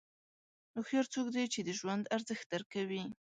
هوښیار 0.75 1.05
څوک 1.13 1.27
دی 1.35 1.45
چې 1.53 1.59
د 1.63 1.69
ژوند 1.79 2.03
ارزښت 2.15 2.45
درک 2.51 2.67
کوي. 2.75 3.03